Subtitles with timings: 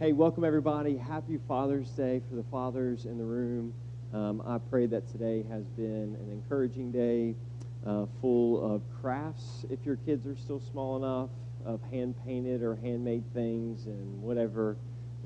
[0.00, 0.96] Hey, welcome everybody.
[0.96, 3.72] Happy Father's Day for the fathers in the room.
[4.12, 7.36] Um, I pray that today has been an encouraging day,
[7.86, 11.30] uh, full of crafts, if your kids are still small enough,
[11.64, 14.76] of hand painted or handmade things and whatever.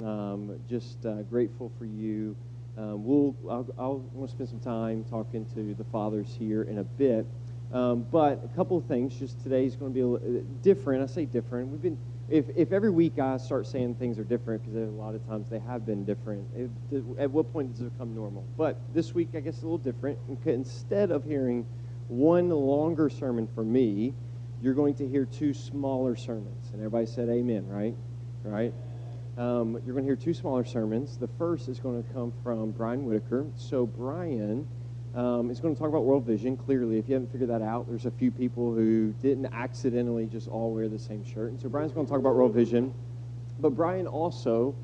[0.05, 2.37] Um, just uh, grateful for you.
[2.77, 6.77] Um, we'll, I'll, I'll want to spend some time talking to the fathers here in
[6.77, 7.27] a bit.
[7.73, 9.19] Um, but a couple of things.
[9.19, 11.03] Just today is going to be a different.
[11.03, 11.69] I say different.
[11.69, 11.99] We've been
[12.29, 15.49] if, if every week I start saying things are different, because a lot of times
[15.49, 16.47] they have been different,
[17.19, 18.45] at what point does it become normal?
[18.57, 20.19] But this week, I guess, a little different.
[20.45, 21.67] Instead of hearing
[22.09, 24.15] one longer sermon from me,
[24.61, 26.71] you're going to hear two smaller sermons.
[26.73, 27.95] And everybody said amen, right?
[28.43, 28.75] Right?
[29.37, 31.17] Um, you're going to hear two smaller sermons.
[31.17, 33.47] The first is going to come from Brian Whitaker.
[33.57, 34.67] So, Brian
[35.15, 36.57] um, is going to talk about World Vision.
[36.57, 40.49] Clearly, if you haven't figured that out, there's a few people who didn't accidentally just
[40.49, 41.51] all wear the same shirt.
[41.51, 42.93] And so Brian's going to talk about World Vision.
[43.61, 44.75] But Brian also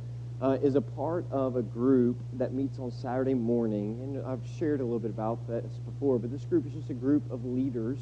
[0.40, 4.00] uh, is a part of a group that meets on Saturday morning.
[4.02, 6.94] And I've shared a little bit about this before, but this group is just a
[6.94, 7.98] group of leaders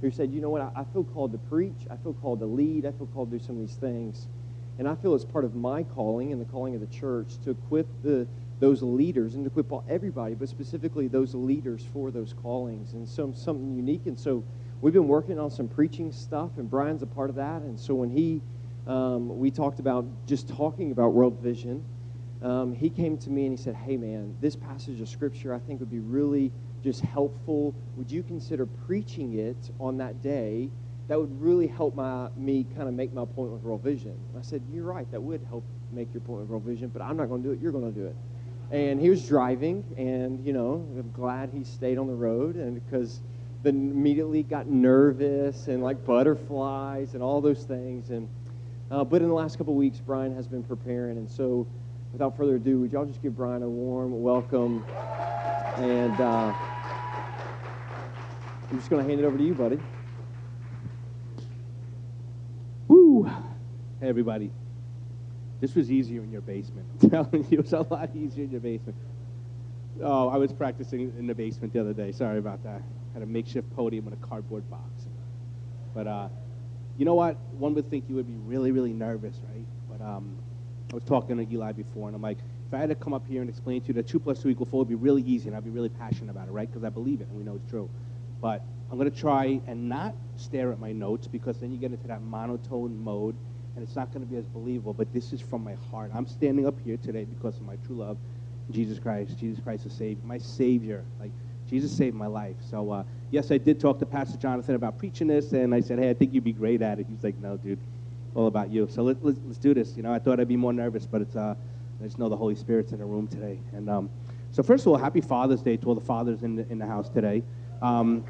[0.00, 2.46] who said, you know what, I, I feel called to preach, I feel called to
[2.46, 4.26] lead, I feel called to do some of these things.
[4.78, 7.50] And I feel it's part of my calling and the calling of the church to
[7.50, 8.26] equip the
[8.62, 12.92] those leaders and to equip everybody, but specifically those leaders for those callings.
[12.92, 14.06] And so something unique.
[14.06, 14.44] And so
[14.80, 17.62] we've been working on some preaching stuff, and Brian's a part of that.
[17.62, 18.40] And so when he,
[18.86, 21.84] um, we talked about just talking about world vision,
[22.40, 25.58] um, he came to me and he said, Hey, man, this passage of scripture I
[25.58, 26.52] think would be really
[26.84, 27.74] just helpful.
[27.96, 30.70] Would you consider preaching it on that day?
[31.08, 34.16] That would really help my me kind of make my point with World Vision.
[34.30, 37.02] And I said, You're right, that would help make your point with World Vision, but
[37.02, 37.60] I'm not going to do it.
[37.60, 38.14] You're going to do it
[38.72, 42.74] and he was driving, and you know, I'm glad he stayed on the road, and
[42.74, 43.20] because
[43.62, 48.26] then immediately got nervous and like butterflies and all those things, and
[48.90, 51.66] uh, but in the last couple weeks, Brian has been preparing, and so
[52.12, 54.82] without further ado, would y'all just give Brian a warm welcome,
[55.76, 56.52] and uh,
[58.70, 59.78] I'm just going to hand it over to you, buddy.
[62.88, 63.24] Woo!
[64.00, 64.50] Hey, everybody.
[65.62, 66.88] This was easier in your basement.
[67.00, 68.96] I'm telling you, it was a lot easier in your basement.
[70.02, 72.10] Oh, I was practicing in the basement the other day.
[72.10, 72.82] Sorry about that.
[73.14, 75.06] Had a makeshift podium in a cardboard box.
[75.94, 76.28] But uh,
[76.98, 77.36] you know what?
[77.52, 79.64] One would think you would be really, really nervous, right?
[79.88, 80.36] But um,
[80.90, 83.28] I was talking to Eli before, and I'm like, if I had to come up
[83.28, 85.46] here and explain to you that 2 plus 2 equals 4 would be really easy,
[85.46, 86.68] and I'd be really passionate about it, right?
[86.68, 87.88] Because I believe it, and we know it's true.
[88.40, 91.92] But I'm going to try and not stare at my notes because then you get
[91.92, 93.36] into that monotone mode
[93.74, 96.10] and it's not going to be as believable, but this is from my heart.
[96.14, 98.18] I'm standing up here today because of my true love,
[98.70, 99.38] Jesus Christ.
[99.38, 101.04] Jesus Christ is Savior, my Savior.
[101.20, 101.30] Like,
[101.68, 102.56] Jesus saved my life.
[102.70, 105.98] So, uh, yes, I did talk to Pastor Jonathan about preaching this, and I said,
[105.98, 107.06] hey, I think you'd be great at it.
[107.08, 107.78] He's like, no, dude,
[108.34, 108.88] all about you.
[108.90, 109.96] So let, let's, let's do this.
[109.96, 111.54] You know, I thought I'd be more nervous, but it's, uh,
[112.00, 113.58] I just know the Holy Spirit's in the room today.
[113.72, 114.10] And um,
[114.50, 116.86] so, first of all, happy Father's Day to all the fathers in the, in the
[116.86, 117.42] house today.
[117.80, 118.22] Um,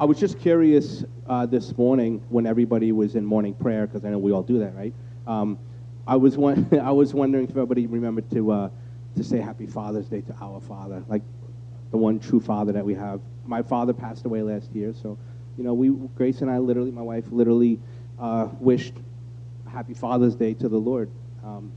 [0.00, 4.10] I was just curious uh, this morning when everybody was in morning prayer, because I
[4.10, 4.94] know we all do that, right?
[5.26, 5.58] Um,
[6.06, 8.70] I, was one, I was wondering if everybody remembered to, uh,
[9.16, 11.22] to say Happy Father's Day to our Father, like
[11.90, 13.20] the one true Father that we have.
[13.44, 15.18] My father passed away last year, so,
[15.56, 17.80] you know, we, Grace and I literally, my wife literally
[18.20, 18.94] uh, wished
[19.68, 21.10] Happy Father's Day to the Lord.
[21.42, 21.72] Um,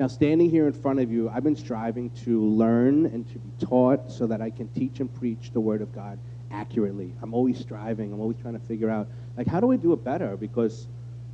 [0.00, 3.66] now, standing here in front of you, I've been striving to learn and to be
[3.66, 6.18] taught so that I can teach and preach the Word of God
[6.54, 7.12] accurately.
[7.20, 8.12] I'm always striving.
[8.12, 10.36] I'm always trying to figure out, like, how do I do it better?
[10.36, 10.86] Because,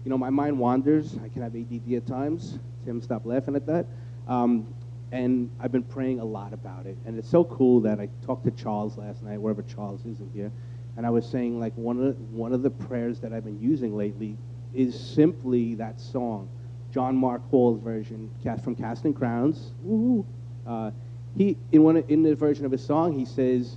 [0.05, 1.17] you know, my mind wanders.
[1.23, 2.59] I can have ADD at times.
[2.85, 3.87] Tim, stop laughing at that.
[4.27, 4.67] Um,
[5.13, 6.97] and I've been praying a lot about it.
[7.05, 10.31] And it's so cool that I talked to Charles last night, wherever Charles is in
[10.33, 10.53] here,
[10.97, 13.61] and I was saying, like, one of, the, one of the prayers that I've been
[13.61, 14.37] using lately
[14.75, 16.49] is simply that song,
[16.93, 18.31] John Mark Hall's version
[18.63, 19.73] from Casting Crowns.
[20.67, 20.91] Uh,
[21.37, 23.77] he, in, one, in the version of his song, he says,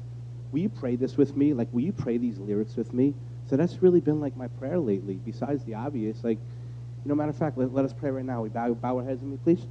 [0.53, 1.53] will you pray this with me?
[1.53, 3.15] Like, will you pray these lyrics with me?
[3.49, 6.23] So that's really been like my prayer lately, besides the obvious.
[6.23, 8.43] Like, you know, matter of fact, let, let us pray right now.
[8.43, 9.65] We bow, bow our heads with me, please.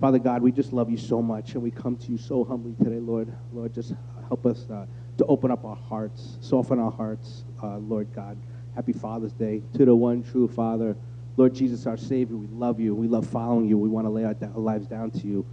[0.00, 2.74] Father God, we just love you so much, and we come to you so humbly
[2.82, 3.30] today, Lord.
[3.52, 3.92] Lord, just
[4.28, 4.86] help us uh,
[5.18, 8.38] to open up our hearts, soften our hearts, uh, Lord God.
[8.74, 10.96] Happy Father's Day to the one true Father.
[11.36, 12.94] Lord Jesus, our Savior, we love you.
[12.94, 13.76] We love following you.
[13.76, 15.44] We want to lay our, our lives down to you.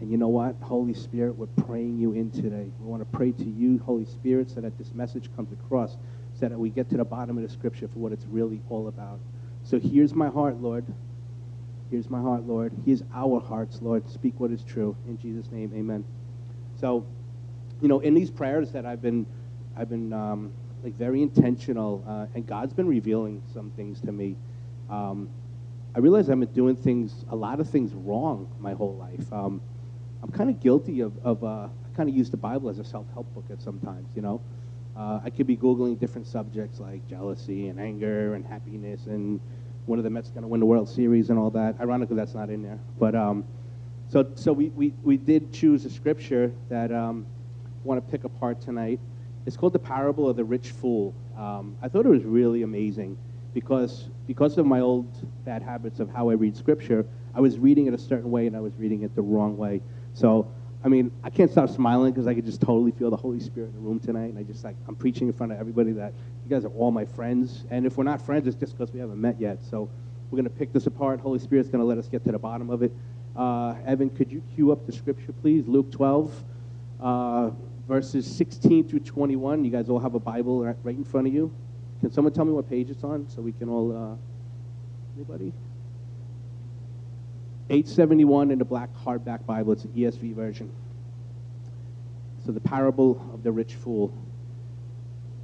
[0.00, 0.56] And you know what?
[0.62, 2.70] Holy Spirit, we're praying you in today.
[2.80, 5.98] We want to pray to you, Holy Spirit, so that this message comes across,
[6.32, 8.88] so that we get to the bottom of the scripture for what it's really all
[8.88, 9.20] about.
[9.62, 10.86] So here's my heart, Lord.
[11.90, 12.72] Here's my heart, Lord.
[12.86, 14.08] Here's our hearts, Lord.
[14.08, 14.96] Speak what is true.
[15.06, 16.04] In Jesus' name, amen.
[16.80, 17.04] So,
[17.82, 19.26] you know, in these prayers that I've been,
[19.76, 20.52] I've been um,
[20.82, 24.36] like very intentional, uh, and God's been revealing some things to me.
[24.88, 25.28] Um,
[25.94, 29.30] I realize I've been doing things, a lot of things wrong my whole life.
[29.30, 29.60] Um,
[30.22, 32.84] I'm kind of guilty of, of uh, I kind of use the Bible as a
[32.84, 34.40] self-help book at sometimes, you know.
[34.96, 39.40] Uh, I could be Googling different subjects like jealousy and anger and happiness and
[39.86, 41.76] one of the Mets going to win the World Series and all that.
[41.80, 42.78] Ironically, that's not in there.
[42.98, 43.44] But um,
[44.08, 47.26] so, so we, we, we did choose a scripture that um,
[47.66, 49.00] I want to pick apart tonight.
[49.46, 51.14] It's called the parable of the rich fool.
[51.36, 53.16] Um, I thought it was really amazing
[53.54, 55.06] because, because of my old
[55.44, 58.56] bad habits of how I read scripture, I was reading it a certain way and
[58.56, 59.80] I was reading it the wrong way.
[60.14, 60.50] So,
[60.82, 63.68] I mean, I can't stop smiling because I could just totally feel the Holy Spirit
[63.68, 64.30] in the room tonight.
[64.30, 66.12] And I just like, I'm preaching in front of everybody that
[66.44, 67.64] you guys are all my friends.
[67.70, 69.58] And if we're not friends, it's just because we haven't met yet.
[69.62, 69.90] So
[70.30, 71.20] we're going to pick this apart.
[71.20, 72.92] Holy Spirit's going to let us get to the bottom of it.
[73.36, 75.66] Uh, Evan, could you cue up the scripture, please?
[75.66, 76.44] Luke 12,
[77.00, 77.50] uh,
[77.86, 79.64] verses 16 through 21.
[79.64, 81.52] You guys all have a Bible right, right in front of you.
[82.00, 84.16] Can someone tell me what page it's on so we can all, uh,
[85.16, 85.52] anybody?
[87.70, 89.72] 871 in the black hardback Bible.
[89.72, 90.72] It's an ESV version.
[92.44, 94.12] So the parable of the rich fool.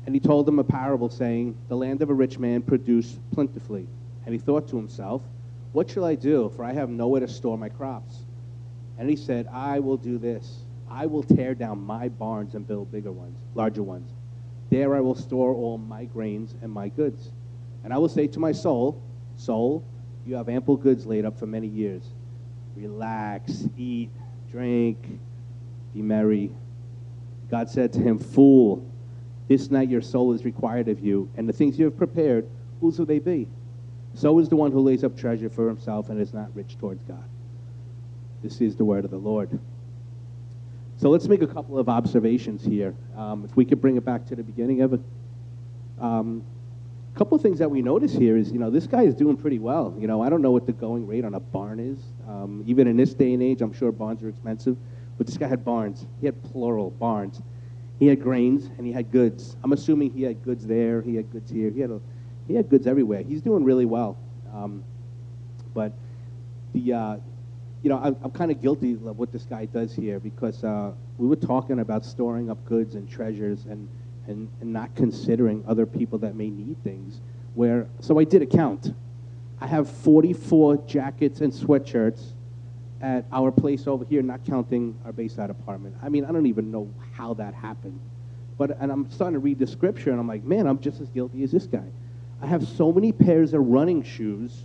[0.06, 3.87] And he told them a parable, saying, The land of a rich man produced plentifully.
[4.25, 5.23] And he thought to himself,
[5.70, 6.52] What shall I do?
[6.56, 8.25] For I have nowhere to store my crops.
[8.99, 10.62] And he said, I will do this.
[10.90, 14.11] I will tear down my barns and build bigger ones, larger ones.
[14.70, 17.31] There I will store all my grains and my goods.
[17.84, 19.00] And I will say to my soul,
[19.37, 19.84] Soul,
[20.25, 22.02] you have ample goods laid up for many years.
[22.76, 24.11] Relax, eat,
[24.50, 24.99] drink,
[25.94, 26.52] be merry.
[27.50, 28.87] God said to him, Fool,
[29.49, 32.46] this night your soul is required of you, and the things you have prepared,
[32.81, 33.49] whose will they be?
[34.14, 37.02] So is the one who lays up treasure for himself and is not rich towards
[37.05, 37.25] God.
[38.43, 39.58] This is the word of the Lord.
[40.99, 42.94] So let's make a couple of observations here.
[43.17, 45.00] Um, if we could bring it back to the beginning of it.
[46.00, 46.43] Um,
[47.17, 49.59] couple of things that we notice here is, you know, this guy is doing pretty
[49.59, 49.95] well.
[49.99, 51.99] You know, I don't know what the going rate on a barn is.
[52.29, 54.77] Um, even in this day and age, I'm sure barns are expensive.
[55.17, 56.07] But this guy had barns.
[56.21, 57.41] He had plural barns.
[57.99, 59.57] He had grains and he had goods.
[59.65, 61.01] I'm assuming he had goods there.
[61.01, 61.71] He had goods here.
[61.71, 62.01] He had, a,
[62.47, 63.23] he had goods everywhere.
[63.23, 64.19] He's doing really well.
[64.53, 64.85] Um,
[65.73, 65.93] but
[66.75, 67.17] the, uh,
[67.83, 70.93] you know, I'm, I'm kind of guilty of what this guy does here because uh,
[71.17, 73.89] we were talking about storing up goods and treasures and,
[74.28, 77.20] and, and not considering other people that may need things.
[77.55, 78.94] Where, so I did a count.
[79.61, 82.32] I have 44 jackets and sweatshirts
[83.00, 85.96] at our place over here, not counting our Bayside apartment.
[86.02, 87.99] I mean, I don't even know how that happened.
[88.58, 91.08] But, and I'm starting to read the scripture, and I'm like, man, I'm just as
[91.11, 91.84] guilty as this guy.
[92.40, 94.64] I have so many pairs of running shoes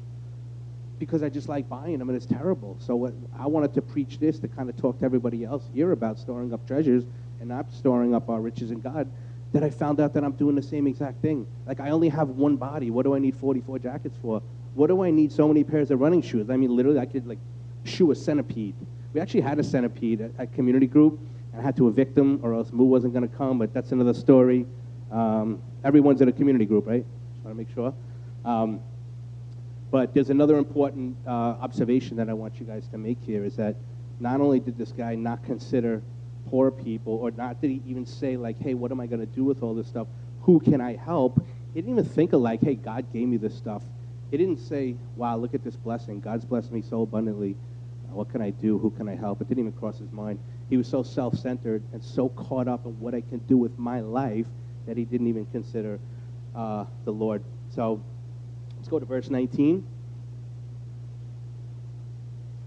[0.99, 2.77] because I just like buying them, and it's terrible.
[2.79, 5.91] So what, I wanted to preach this to kind of talk to everybody else here
[5.93, 7.03] about storing up treasures
[7.39, 9.09] and not storing up our riches in God.
[9.53, 11.45] That I found out that I'm doing the same exact thing.
[11.65, 12.89] Like I only have one body.
[12.89, 14.41] What do I need 44 jackets for?
[14.75, 16.49] What do I need so many pairs of running shoes?
[16.49, 17.39] I mean, literally, I could like
[17.83, 18.75] shoe a centipede.
[19.13, 21.19] We actually had a centipede at, at community group,
[21.51, 23.57] and I had to evict them, or else Moo wasn't going to come.
[23.59, 24.65] But that's another story.
[25.11, 27.03] Um, everyone's in a community group, right?
[27.33, 27.93] Just want to make sure.
[28.45, 28.79] Um,
[29.91, 33.57] but there's another important uh, observation that I want you guys to make here is
[33.57, 33.75] that
[34.21, 36.01] not only did this guy not consider
[36.49, 39.25] poor people, or not did he even say like, hey, what am I going to
[39.25, 40.07] do with all this stuff?
[40.41, 41.43] Who can I help?
[41.73, 43.83] He didn't even think of like, hey, God gave me this stuff.
[44.29, 46.19] He didn't say, wow, look at this blessing.
[46.19, 47.55] God's blessed me so abundantly.
[48.09, 48.77] What can I do?
[48.77, 49.41] Who can I help?
[49.41, 50.39] It didn't even cross his mind.
[50.69, 53.77] He was so self centered and so caught up in what I can do with
[53.77, 54.47] my life
[54.85, 55.99] that he didn't even consider
[56.55, 57.43] uh, the Lord.
[57.69, 58.01] So
[58.77, 59.85] let's go to verse 19.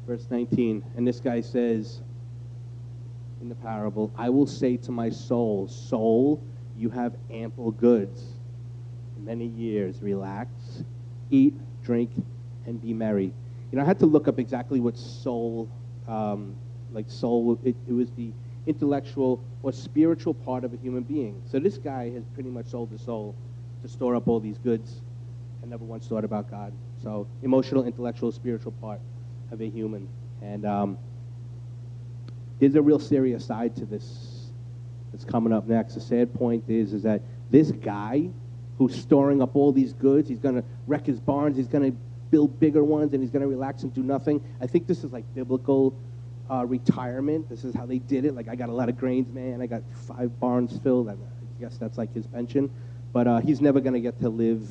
[0.06, 0.84] Verse 19.
[0.96, 2.00] And this guy says
[3.44, 6.42] in the parable, I will say to my soul, Soul,
[6.78, 8.24] you have ample goods.
[9.22, 10.82] Many years, relax,
[11.30, 12.10] eat, drink,
[12.64, 13.32] and be merry.
[13.70, 15.68] You know, I had to look up exactly what soul,
[16.08, 16.54] um,
[16.92, 18.32] like soul, it, it was the
[18.66, 21.42] intellectual or spiritual part of a human being.
[21.44, 23.34] So this guy has pretty much sold his soul
[23.82, 25.02] to store up all these goods
[25.60, 26.72] and never once thought about God.
[27.02, 29.00] So emotional, intellectual, spiritual part
[29.50, 30.08] of a human.
[30.40, 30.98] And um,
[32.64, 34.50] there's a real serious side to this
[35.12, 35.94] that's coming up next.
[35.94, 38.30] The sad point is, is that this guy
[38.78, 41.96] who's storing up all these goods, he's going to wreck his barns, he's going to
[42.30, 44.42] build bigger ones, and he's going to relax and do nothing.
[44.60, 45.94] I think this is like biblical
[46.50, 47.48] uh, retirement.
[47.48, 48.34] This is how they did it.
[48.34, 49.60] Like, I got a lot of grains, man.
[49.60, 51.08] I got five barns filled.
[51.08, 51.14] I
[51.60, 52.70] guess that's like his pension.
[53.12, 54.68] But uh, he's never going to get to live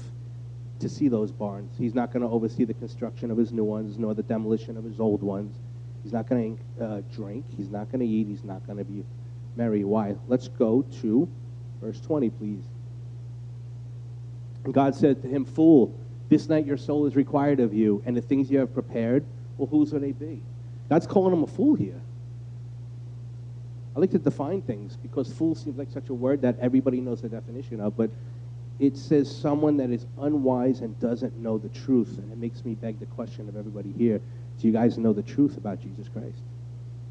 [0.80, 1.74] to see those barns.
[1.78, 4.84] He's not going to oversee the construction of his new ones, nor the demolition of
[4.84, 5.56] his old ones.
[6.04, 7.46] He's not going to uh, drink.
[7.56, 8.28] He's not going to eat.
[8.28, 9.06] He's not going to be
[9.56, 9.84] merry.
[9.84, 10.16] Why?
[10.28, 11.28] Let's go to
[11.82, 12.64] verse 20, please.
[14.66, 15.94] And God said to him, Fool,
[16.30, 19.24] This night your soul is required of you, and the things you have prepared,
[19.58, 20.42] well, whose will they be?
[20.90, 22.02] God's calling him a fool here.
[23.96, 27.22] I like to define things because fool seems like such a word that everybody knows
[27.22, 28.10] the definition of, but
[28.80, 32.18] it says someone that is unwise and doesn't know the truth.
[32.18, 34.20] And it makes me beg the question of everybody here
[34.64, 36.40] do you guys know the truth about Jesus Christ?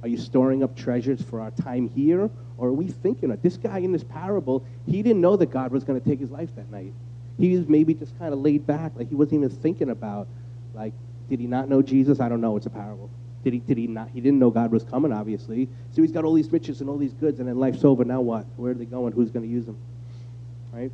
[0.02, 2.30] Are you storing up treasures for our time here?
[2.56, 4.64] Or are we thinking of this guy in this parable?
[4.86, 6.94] He didn't know that God was going to take his life that night.
[7.38, 10.28] He was maybe just kind of laid back, like he wasn't even thinking about,
[10.72, 10.94] like,
[11.28, 12.20] did he not know Jesus?
[12.20, 12.56] I don't know.
[12.56, 13.10] It's a parable.
[13.44, 14.08] Did he, did he not?
[14.08, 15.68] He didn't know God was coming, obviously.
[15.94, 18.02] So he's got all these riches and all these goods, and then life's over.
[18.02, 18.46] Now what?
[18.56, 19.12] Where are they going?
[19.12, 19.76] Who's going to use them?
[20.72, 20.90] Right?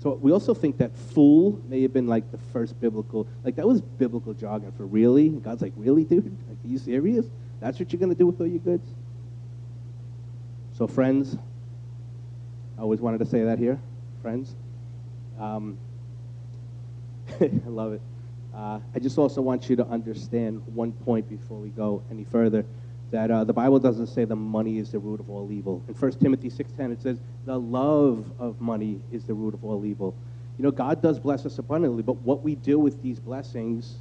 [0.00, 3.68] So we also think that fool may have been like the first biblical, like that
[3.68, 5.28] was biblical jargon for really.
[5.28, 6.24] God's like, really, dude?
[6.48, 7.26] Like, are you serious?
[7.60, 8.88] That's what you're going to do with all your goods?
[10.72, 11.36] So, friends,
[12.78, 13.78] I always wanted to say that here,
[14.22, 14.54] friends.
[15.38, 15.76] Um,
[17.40, 18.00] I love it.
[18.54, 22.64] Uh, I just also want you to understand one point before we go any further
[23.10, 25.82] that uh, the Bible doesn't say the money is the root of all evil.
[25.88, 29.84] In 1 Timothy 6.10, it says the love of money is the root of all
[29.84, 30.14] evil.
[30.58, 33.96] You know, God does bless us abundantly, but what we do with these blessings,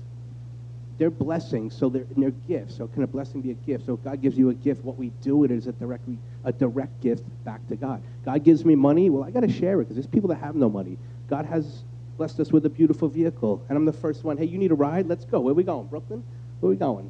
[0.98, 2.76] they're blessings, so they're, they're gifts.
[2.76, 3.86] So can a blessing be a gift?
[3.86, 6.08] So if God gives you a gift, what we do with it is a direct,
[6.44, 8.04] a direct gift back to God.
[8.26, 10.56] God gives me money, well, I got to share it because there's people that have
[10.56, 10.98] no money.
[11.30, 11.84] God has
[12.18, 14.38] blessed us with a beautiful vehicle, and I'm the first one.
[14.38, 15.08] Hey, you need a ride?
[15.08, 15.40] Let's go.
[15.40, 15.88] Where we going?
[15.88, 16.24] Brooklyn?
[16.60, 17.10] Where we going?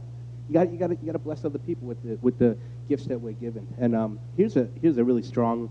[0.50, 3.06] You got, you got, you got to bless other people with the, with the gifts
[3.06, 3.68] that we're given.
[3.78, 5.70] And um, here's a here's a really strong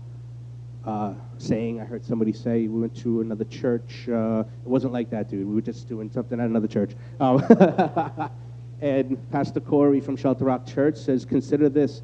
[0.85, 2.67] uh, saying I heard somebody say.
[2.67, 4.07] We went to another church.
[4.07, 5.45] Uh, it wasn't like that, dude.
[5.45, 6.91] We were just doing something at another church.
[7.19, 7.43] Um,
[8.81, 12.01] and Pastor Corey from Shelter Rock Church says, "Consider this: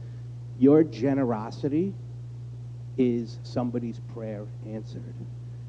[0.59, 1.93] your generosity
[2.97, 5.13] is somebody's prayer answered."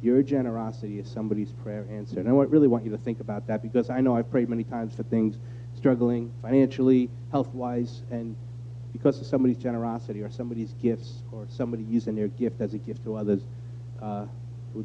[0.02, 2.26] Your generosity is somebody's prayer answered.
[2.26, 4.62] And I really want you to think about that because I know I've prayed many
[4.62, 5.38] times for things
[5.76, 8.35] struggling financially, health wise, and
[8.92, 13.04] because of somebody's generosity or somebody's gifts or somebody using their gift as a gift
[13.04, 13.42] to others
[14.00, 14.25] uh,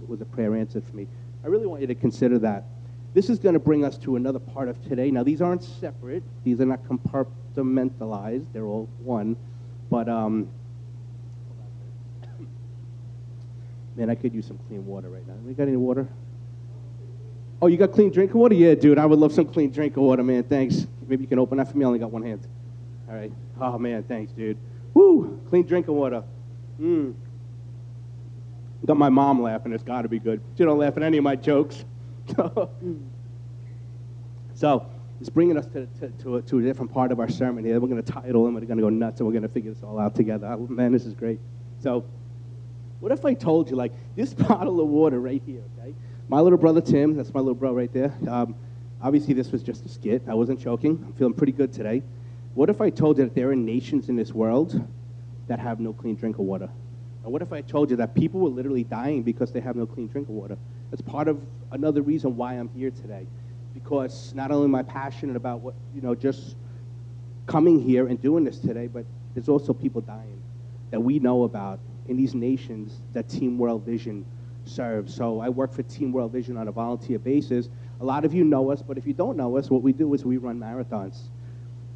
[0.08, 1.08] was a prayer answered for me.
[1.44, 2.66] I really want you to consider that.
[3.14, 5.12] This is going to bring us to another part of today.
[5.12, 9.36] Now, these aren't separate, these are not compartmentalized, they're all one.
[9.90, 10.48] But, um,
[13.96, 15.34] man, I could use some clean water right now.
[15.46, 16.08] We got any water?
[17.62, 18.56] Oh, you got clean drinking water?
[18.56, 20.44] Yeah, dude, I would love some clean drinking water, man.
[20.44, 20.88] Thanks.
[21.08, 21.86] Maybe you can open that for me.
[21.86, 22.48] I only got one hand.
[23.08, 23.32] All right.
[23.60, 24.58] Oh, man, thanks, dude.
[24.94, 25.40] Woo!
[25.50, 26.24] Clean drinking water.
[26.80, 27.14] Mmm.
[28.86, 29.74] Got my mom laughing.
[29.74, 30.42] It's got to be good.
[30.58, 31.86] She don't laugh at any of my jokes.
[34.56, 34.90] so,
[35.20, 37.80] it's bringing us to, to, to, a, to, a, different part of our sermon here.
[37.80, 39.72] We're going to title and we're going to go nuts and we're going to figure
[39.72, 40.48] this all out together.
[40.48, 41.40] Oh, man, this is great.
[41.80, 42.06] So,
[43.02, 45.94] what if I told you, like, this bottle of water right here, okay?
[46.32, 48.14] My little brother Tim, that's my little bro right there.
[48.30, 48.56] Um,
[49.02, 50.24] obviously, this was just a skit.
[50.30, 51.04] I wasn't joking.
[51.06, 52.04] I'm feeling pretty good today.
[52.54, 54.82] What if I told you that there are nations in this world
[55.50, 56.70] that have no clean drink of water?
[57.26, 59.86] And what if I told you that people were literally dying because they have no
[59.86, 60.58] clean drink of water?
[60.90, 61.38] That's part of
[61.74, 63.28] another reason why I'm here today.
[63.74, 66.56] Because not only am I passionate about what, you know, just
[67.46, 70.42] coming here and doing this today, but there's also people dying
[70.92, 74.26] that we know about in these nations that Team World Vision
[74.72, 75.10] serve.
[75.10, 77.70] So I work for Team World Vision on a volunteer basis.
[78.00, 80.14] A lot of you know us, but if you don't know us, what we do
[80.14, 81.30] is we run marathons.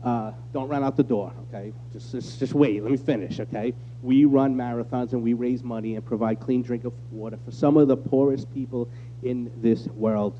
[0.03, 1.73] Uh, don't run out the door, okay?
[1.91, 2.83] Just, just, just wait.
[2.83, 3.73] Let me finish, okay?
[4.03, 7.75] We run marathons and we raise money and provide clean drink of water for some
[7.75, 8.87] of the poorest people
[9.23, 10.39] in this world.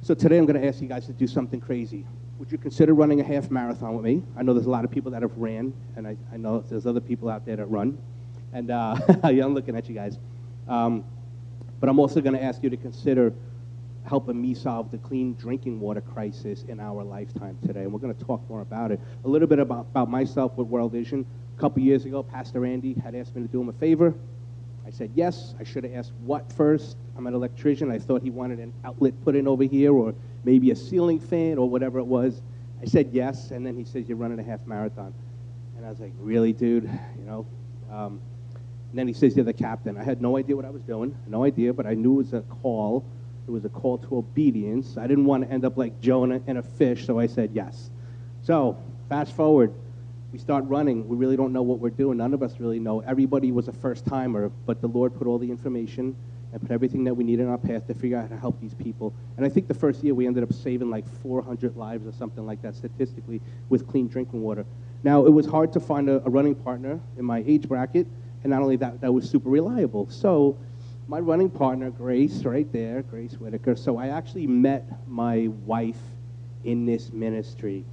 [0.00, 2.06] So today I'm going to ask you guys to do something crazy.
[2.38, 4.22] Would you consider running a half marathon with me?
[4.38, 6.86] I know there's a lot of people that have ran, and I, I know there's
[6.86, 7.98] other people out there that run.
[8.54, 10.18] And uh, yeah, I'm looking at you guys.
[10.68, 11.04] Um,
[11.80, 13.32] but I'm also going to ask you to consider
[14.08, 17.82] helping me solve the clean drinking water crisis in our lifetime today.
[17.82, 19.00] And we're going to talk more about it.
[19.24, 21.26] A little bit about, about myself with World Vision.
[21.56, 24.14] A couple years ago, Pastor Andy had asked me to do him a favor.
[24.86, 25.54] I said yes.
[25.60, 26.96] I should have asked what first.
[27.16, 27.90] I'm an electrician.
[27.90, 31.58] I thought he wanted an outlet put in over here or maybe a ceiling fan
[31.58, 32.40] or whatever it was.
[32.80, 35.12] I said yes, and then he says, You're running a half marathon.
[35.76, 36.84] And I was like, Really, dude?
[37.18, 37.46] You know?
[37.90, 38.20] Um,
[38.90, 39.96] and then he says, You're the captain.
[39.96, 42.32] I had no idea what I was doing, no idea, but I knew it was
[42.32, 43.04] a call.
[43.46, 44.96] It was a call to obedience.
[44.98, 47.90] I didn't want to end up like Jonah in a fish, so I said yes.
[48.42, 48.76] So,
[49.08, 49.72] fast forward,
[50.32, 51.08] we start running.
[51.08, 52.18] We really don't know what we're doing.
[52.18, 53.00] None of us really know.
[53.00, 56.14] Everybody was a first timer, but the Lord put all the information
[56.52, 58.60] and put everything that we need in our path to figure out how to help
[58.60, 59.14] these people.
[59.36, 62.46] And I think the first year we ended up saving like 400 lives or something
[62.46, 64.64] like that statistically with clean drinking water.
[65.02, 68.06] Now, it was hard to find a, a running partner in my age bracket
[68.42, 70.08] and not only that, that was super reliable.
[70.10, 70.56] So
[71.06, 73.74] my running partner, Grace, right there, Grace Whitaker.
[73.76, 76.00] So I actually met my wife
[76.64, 77.84] in this ministry.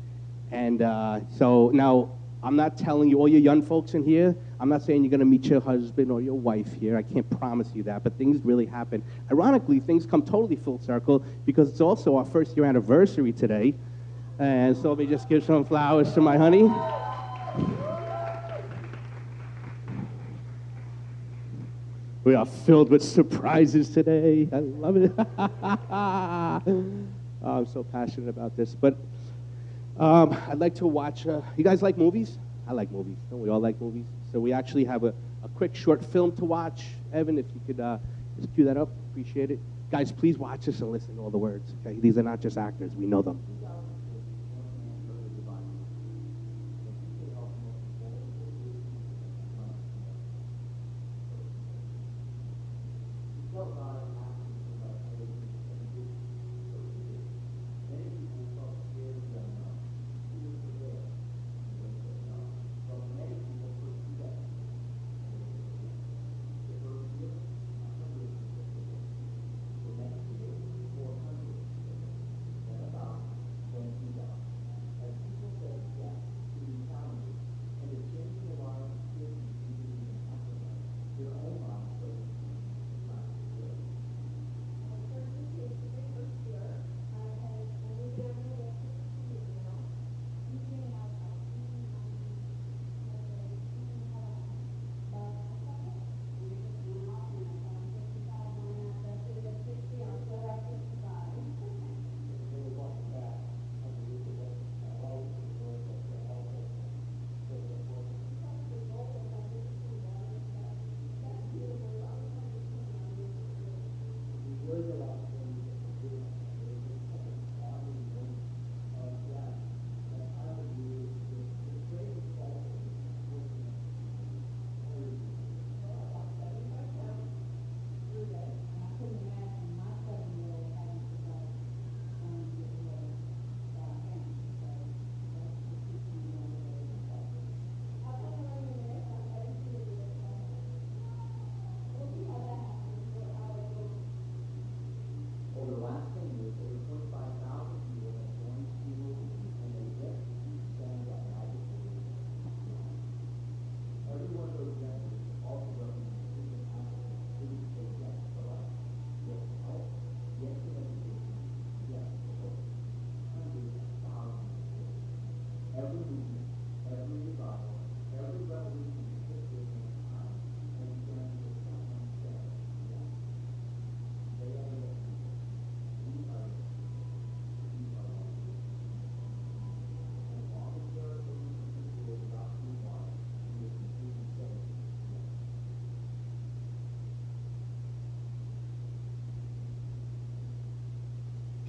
[0.51, 2.11] And uh, so now
[2.43, 5.19] I'm not telling you, all you young folks in here, I'm not saying you're going
[5.19, 6.97] to meet your husband or your wife here.
[6.97, 9.01] I can't promise you that, but things really happen.
[9.31, 13.73] Ironically, things come totally full circle because it's also our first year anniversary today.
[14.37, 16.69] And so let me just give some flowers to my honey.
[22.25, 24.49] We are filled with surprises today.
[24.51, 25.11] I love it.
[25.37, 26.61] oh,
[27.43, 28.73] I'm so passionate about this.
[28.73, 28.97] But
[29.99, 31.27] um, I'd like to watch.
[31.27, 32.39] Uh, you guys like movies?
[32.67, 33.17] I like movies.
[33.29, 34.05] Don't we all like movies?
[34.31, 35.13] So we actually have a,
[35.43, 36.85] a quick short film to watch.
[37.13, 37.99] Evan, if you could uh,
[38.37, 39.59] just cue that up, appreciate it.
[39.91, 41.75] Guys, please watch this and listen to all the words.
[41.85, 41.95] Okay?
[41.99, 42.91] These are not just actors.
[42.97, 43.39] We know them.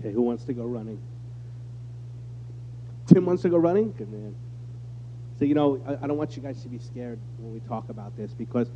[0.06, 1.00] Okay, who wants to go running?
[3.08, 3.90] Tim wants to go running?
[3.90, 4.36] Good man.
[5.36, 7.88] So, you know, I, I, don't want you guys to be scared when we talk
[7.88, 8.70] about this because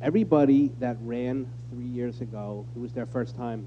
[0.00, 3.66] everybody that ran three years ago, it was their first time.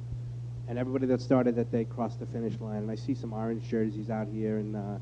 [0.69, 2.83] And everybody that started that day crossed the finish line.
[2.83, 4.59] And I see some orange jerseys out here.
[4.59, 4.97] And uh,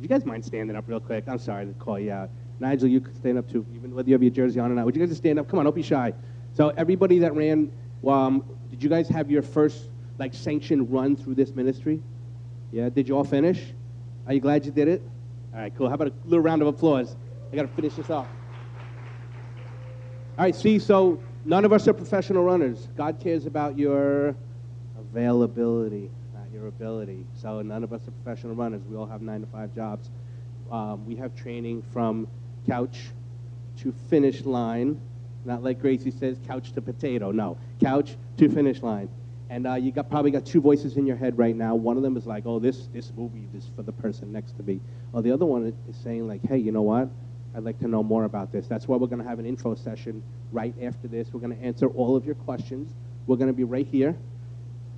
[0.00, 1.28] you guys mind standing up real quick?
[1.28, 2.28] I'm sorry to call you out.
[2.58, 4.84] Nigel, you could stand up too, even whether you have your jersey on or not.
[4.84, 5.48] Would you guys just stand up?
[5.48, 6.12] Come on, don't be shy.
[6.54, 7.70] So everybody that ran,
[8.04, 12.00] um, did you guys have your first like sanctioned run through this ministry?
[12.70, 13.72] Yeah, did you all finish?
[14.26, 15.02] Are you glad you did it?
[15.52, 15.88] All right, cool.
[15.88, 17.16] How about a little round of applause?
[17.52, 18.26] I got to finish this off.
[20.38, 22.88] All right, see, so none of us are professional runners.
[22.96, 24.34] God cares about your
[24.98, 27.26] availability, not your ability.
[27.34, 28.80] So none of us are professional runners.
[28.88, 30.10] We all have nine to five jobs.
[30.70, 32.26] Um, we have training from
[32.66, 33.10] couch
[33.78, 34.98] to finish line.
[35.44, 37.32] Not like Gracie says, couch to potato.
[37.32, 39.10] No, couch to finish line
[39.52, 41.74] and uh, you got probably got two voices in your head right now.
[41.74, 44.62] One of them is like, "Oh, this this movie is for the person next to
[44.62, 44.80] me,"
[45.12, 47.10] or the other one is saying like, "Hey, you know what?
[47.54, 49.74] I'd like to know more about this." That's why we're going to have an intro
[49.74, 51.34] session right after this.
[51.34, 52.94] We're going to answer all of your questions.
[53.26, 54.16] We're going to be right here,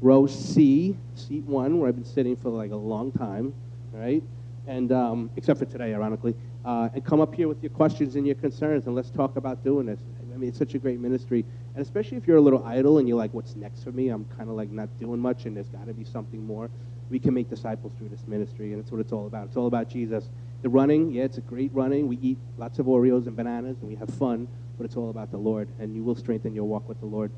[0.01, 3.53] row C, seat one, where I've been sitting for like a long time,
[3.93, 4.23] right?
[4.69, 8.25] And um, except for today, ironically, uh, and come up here with your questions and
[8.25, 9.99] your concerns, and let's talk about doing this.
[10.35, 11.45] I mean, it's such a great ministry.
[11.75, 14.09] And especially if you're a little idle and you're like, what's next for me?
[14.09, 16.71] I'm kind of like not doing much and there's got to be something more.
[17.11, 19.49] We can make disciples through this ministry, and that's what it's all about.
[19.49, 20.31] It's all about Jesus.
[20.63, 22.09] The running, yeah, it's a great running.
[22.09, 25.31] We eat lots of Oreos and bananas and we have fun, but it's all about
[25.31, 27.31] the Lord, and you will strengthen your walk with the Lord.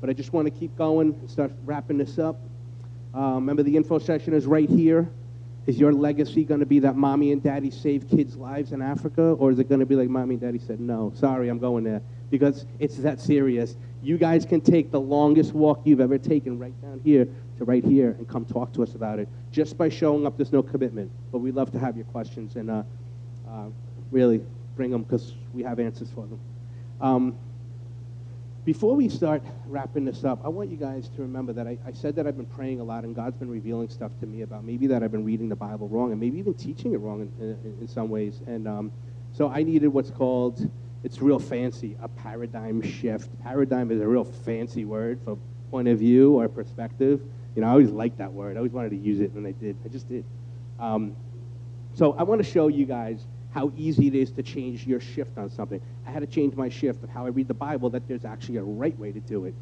[0.00, 2.40] but I just want to keep going and start wrapping this up.
[3.14, 5.08] Uh, remember, the info session is right here.
[5.66, 9.22] Is your legacy going to be that mommy and daddy saved kids' lives in Africa,
[9.38, 11.84] or is it going to be like mommy and daddy said, no, sorry, I'm going
[11.84, 12.02] there?
[12.30, 13.76] Because it's that serious.
[14.02, 17.84] You guys can take the longest walk you've ever taken right down here to right
[17.84, 19.28] here and come talk to us about it.
[19.52, 21.10] Just by showing up, there's no commitment.
[21.30, 22.82] But we'd love to have your questions and uh,
[23.48, 23.66] uh,
[24.10, 24.40] really
[24.74, 26.40] bring them because we have answers for them.
[27.00, 27.36] Um,
[28.64, 31.92] before we start wrapping this up, I want you guys to remember that I, I,
[31.92, 34.62] said that I've been praying a lot and God's been revealing stuff to me about
[34.62, 37.44] maybe that I've been reading the Bible wrong and maybe even teaching it wrong in,
[37.44, 38.40] in, in some ways.
[38.46, 38.92] And um,
[39.32, 40.70] so I needed what's called,
[41.02, 43.28] it's real fancy, a paradigm shift.
[43.42, 45.36] Paradigm is a real fancy word for
[45.72, 47.20] point of view or perspective.
[47.56, 48.56] You know, I always liked that word.
[48.56, 49.76] I always wanted to use it, and I did.
[49.84, 50.24] I just did.
[50.78, 51.16] Um,
[51.94, 55.36] so I want to show you guys how easy it is to change your shift
[55.38, 55.80] on something.
[56.06, 58.56] I had to change my shift of how I read the Bible, that there's actually
[58.56, 59.54] a right way to do it.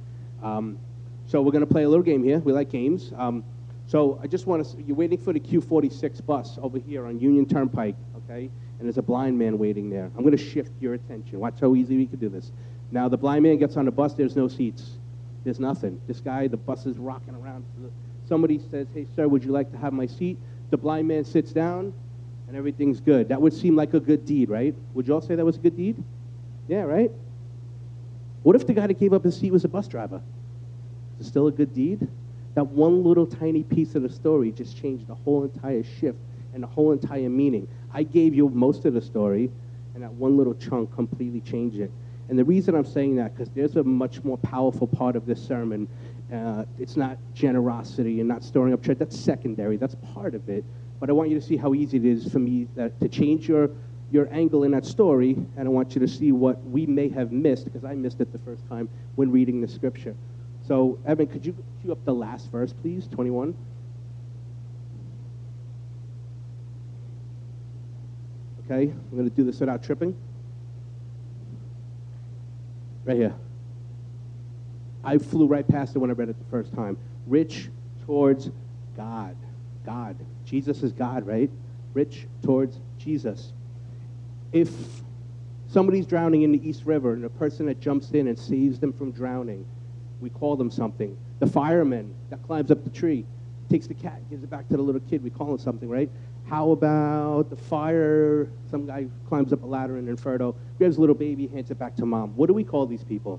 [0.42, 0.78] Um,
[1.26, 2.38] so we're going to play a little game here.
[2.38, 3.12] We like games.
[3.16, 3.44] Um,
[3.86, 7.46] so I just want to, you're waiting for the Q46 bus over here on Union
[7.46, 8.48] Turnpike, okay?
[8.78, 10.10] And there's a blind man waiting there.
[10.16, 11.40] I'm going to shift your attention.
[11.40, 12.52] Watch how easy we can do this.
[12.92, 14.98] Now, the blind man gets on the bus, there's no seats.
[15.44, 16.00] There's nothing.
[16.06, 17.64] This guy, the bus is rocking around.
[18.28, 20.38] Somebody says, hey, sir, would you like to have my seat?
[20.70, 21.92] The blind man sits down,
[22.50, 23.28] and everything's good.
[23.28, 24.74] That would seem like a good deed, right?
[24.94, 26.02] Would you all say that was a good deed?
[26.66, 27.08] Yeah, right?
[28.42, 30.20] What if the guy that gave up his seat was a bus driver?
[31.20, 32.08] Is it still a good deed?
[32.56, 36.18] That one little tiny piece of the story just changed the whole entire shift
[36.52, 37.68] and the whole entire meaning.
[37.94, 39.48] I gave you most of the story,
[39.94, 41.92] and that one little chunk completely changed it.
[42.30, 45.40] And the reason I'm saying that, because there's a much more powerful part of this
[45.40, 45.86] sermon.
[46.32, 48.98] Uh, it's not generosity and not storing up treasure.
[48.98, 49.76] That's secondary.
[49.76, 50.64] That's part of it.
[51.00, 53.48] But I want you to see how easy it is for me that, to change
[53.48, 53.70] your,
[54.12, 57.32] your angle in that story, and I want you to see what we may have
[57.32, 60.14] missed, because I missed it the first time when reading the scripture.
[60.68, 63.08] So, Evan, could you cue up the last verse, please?
[63.08, 63.56] 21.
[68.70, 70.14] Okay, I'm going to do this without tripping.
[73.04, 73.34] Right here.
[75.02, 76.98] I flew right past it when I read it the first time.
[77.26, 77.70] Rich
[78.04, 78.50] towards
[78.96, 79.34] God.
[79.84, 80.16] God.
[80.50, 81.48] Jesus is God, right?
[81.94, 83.52] Rich towards Jesus.
[84.52, 84.68] If
[85.68, 88.92] somebody's drowning in the East River and a person that jumps in and saves them
[88.92, 89.64] from drowning,
[90.20, 91.16] we call them something.
[91.38, 93.24] The fireman that climbs up the tree,
[93.70, 96.10] takes the cat, gives it back to the little kid, we call him something, right?
[96.48, 98.48] How about the fire?
[98.72, 101.94] Some guy climbs up a ladder in Inferno, grabs a little baby, hands it back
[101.96, 102.34] to mom.
[102.36, 103.38] What do we call these people?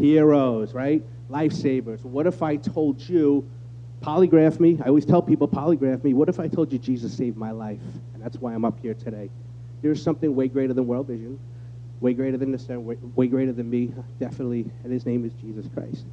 [0.00, 1.02] Heroes, right?
[1.30, 2.02] Lifesavers.
[2.02, 3.46] What if I told you
[4.04, 4.78] polygraph me.
[4.84, 6.12] I always tell people, polygraph me.
[6.12, 7.80] What if I told you Jesus saved my life?
[8.12, 9.30] And that's why I'm up here today.
[9.80, 11.38] There's something way greater than world vision,
[12.00, 15.66] way greater than this, way, way greater than me, definitely, and his name is Jesus
[15.72, 16.04] Christ.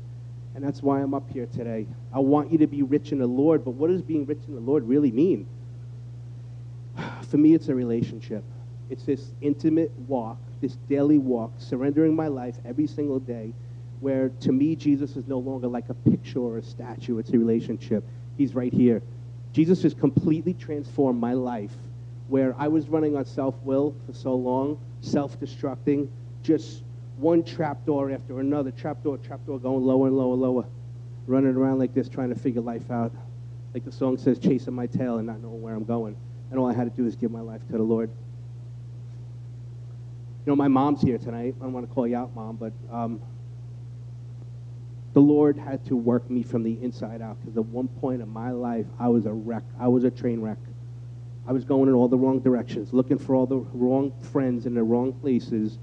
[0.55, 1.85] And that's why I'm up here today.
[2.13, 4.55] I want you to be rich in the Lord, but what does being rich in
[4.55, 5.47] the Lord really mean?
[7.29, 8.43] For me, it's a relationship.
[8.89, 13.53] It's this intimate walk, this daily walk, surrendering my life every single day
[14.01, 17.37] where to me, Jesus is no longer like a picture or a statue, it's a
[17.37, 18.03] relationship.
[18.37, 19.01] He's right here.
[19.53, 21.73] Jesus has completely transformed my life
[22.27, 26.07] where I was running on self will for so long, self destructing,
[26.43, 26.83] just
[27.17, 30.65] one trapdoor after another, trapdoor, trapdoor, going lower and lower, and lower,
[31.27, 33.11] running around like this, trying to figure life out.
[33.73, 36.15] Like the song says, chasing my tail and not knowing where I'm going.
[36.49, 38.09] And all I had to do is give my life to the Lord.
[40.45, 41.55] You know, my mom's here tonight.
[41.59, 43.21] I don't want to call you out, mom, but um,
[45.13, 48.29] the Lord had to work me from the inside out because at one point in
[48.29, 49.63] my life, I was a wreck.
[49.79, 50.57] I was a train wreck.
[51.47, 54.73] I was going in all the wrong directions, looking for all the wrong friends in
[54.73, 55.79] the wrong places,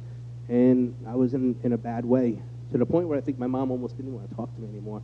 [0.49, 3.47] and I was in, in a bad way to the point where I think my
[3.47, 5.03] mom almost didn't want to talk to me anymore.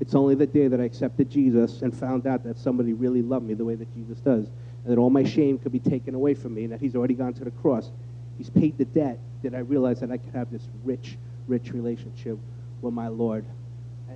[0.00, 3.46] It's only the day that I accepted Jesus and found out that somebody really loved
[3.46, 4.46] me the way that Jesus does,
[4.84, 7.14] and that all my shame could be taken away from me, and that He's already
[7.14, 7.92] gone to the cross.
[8.38, 12.38] He's paid the debt, that I realized that I could have this rich, rich relationship
[12.82, 13.44] with my Lord.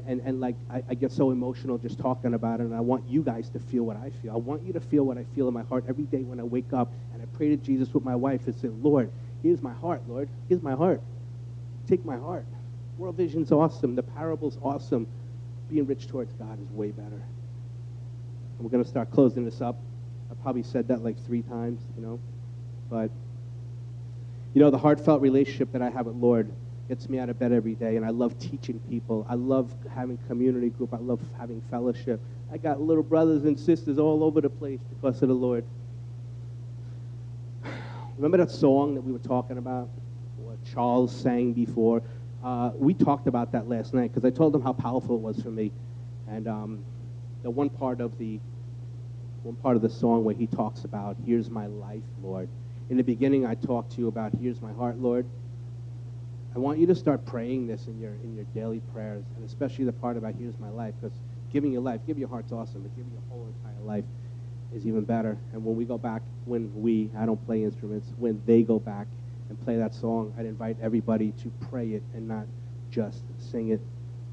[0.07, 3.09] And, and like, I, I, get so emotional just talking about it, and I want
[3.09, 4.33] you guys to feel what I feel.
[4.33, 6.42] I want you to feel what I feel in my heart every day when I
[6.42, 9.11] wake up and I pray to Jesus with my wife and say, Lord,
[9.42, 10.29] here's my heart, Lord.
[10.48, 11.00] Here's my heart.
[11.88, 12.44] Take my heart.
[12.98, 13.94] World Vision's awesome.
[13.94, 15.07] The parable's awesome.
[15.70, 17.22] Being rich towards God is way better.
[18.57, 19.79] And we're going to start closing this up.
[20.31, 22.20] I probably said that like three times, you know.
[22.90, 23.11] But,
[24.55, 26.50] you know, the heartfelt relationship that I have with Lord
[26.88, 29.27] gets me out of bed every day, and I love teaching people.
[29.29, 30.94] I love having community group.
[30.94, 32.20] I love having fellowship.
[32.53, 35.64] I got little brothers and sisters all over the place because of the Lord.
[38.16, 39.88] Remember that song that we were talking about?
[40.37, 42.03] What Charles sang before?
[42.46, 45.40] uh, we talked about that last night because I told him how powerful it was
[45.42, 45.72] for me.
[46.29, 46.85] And um,
[47.42, 48.38] the one part of the
[49.42, 52.49] one part of the song where he talks about, "Here's my life, Lord."
[52.88, 55.27] In the beginning, I talked to you about, "Here's my heart, Lord."
[56.57, 59.85] I want you to start praying this in your in your daily prayers, and especially
[59.85, 61.14] the part about "Here's my life," because
[61.53, 64.05] giving your life, giving your heart's awesome, but giving your whole entire life
[64.75, 65.37] is even better.
[65.53, 69.07] And when we go back, when we, I don't play instruments, when they go back
[69.51, 72.47] and play that song, I'd invite everybody to pray it and not
[72.90, 73.81] just sing it.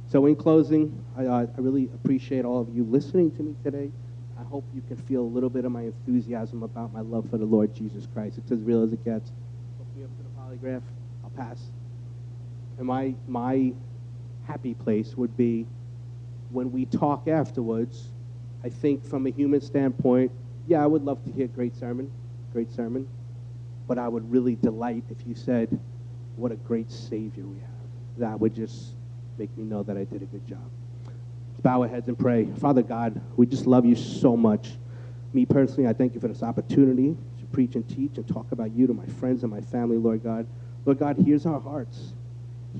[0.09, 3.91] So in closing, I, uh, I really appreciate all of you listening to me today.
[4.39, 7.37] I hope you can feel a little bit of my enthusiasm about my love for
[7.37, 8.37] the Lord Jesus Christ.
[8.37, 9.29] It's as real as it gets.
[9.77, 10.81] Hook me up to the polygraph.
[11.23, 11.69] I'll pass.
[12.77, 13.73] And my, my
[14.45, 15.65] happy place would be
[16.49, 18.09] when we talk afterwards,
[18.63, 20.31] I think from a human standpoint,
[20.67, 22.11] yeah, I would love to hear great sermon,
[22.51, 23.07] great sermon,
[23.87, 25.79] but I would really delight if you said,
[26.35, 27.69] what a great Savior we have.
[28.17, 28.93] That would just
[29.37, 30.69] make me know that I did a good job.
[31.05, 32.45] Let's bow our heads and pray.
[32.59, 34.71] Father God, we just love you so much.
[35.33, 38.71] Me personally, I thank you for this opportunity to preach and teach and talk about
[38.71, 40.47] you to my friends and my family, Lord God.
[40.85, 42.13] Lord God, here's our hearts.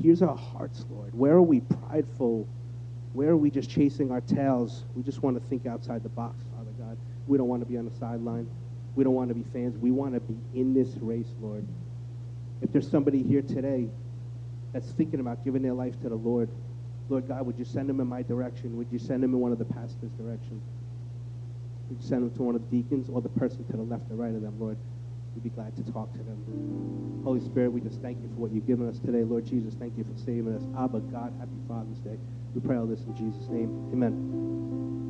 [0.01, 1.13] Here's our hearts, Lord.
[1.13, 2.47] Where are we prideful?
[3.13, 4.83] Where are we just chasing our tails?
[4.95, 6.97] We just want to think outside the box, Father God.
[7.27, 8.49] We don't want to be on the sideline.
[8.95, 9.77] We don't want to be fans.
[9.77, 11.65] We want to be in this race, Lord.
[12.61, 13.89] If there's somebody here today
[14.71, 16.49] that's thinking about giving their life to the Lord,
[17.09, 18.77] Lord God, would you send them in my direction?
[18.77, 20.61] Would you send them in one of the pastor's direction?
[21.89, 24.09] Would you send them to one of the deacons or the person to the left
[24.09, 24.77] or right of them, Lord?
[25.35, 27.21] We'd be glad to talk to them.
[27.23, 29.23] Holy Spirit, we just thank you for what you've given us today.
[29.23, 30.63] Lord Jesus, thank you for saving us.
[30.77, 32.17] Abba, God, happy Father's Day.
[32.53, 33.89] We pray all this in Jesus' name.
[33.91, 35.02] Amen.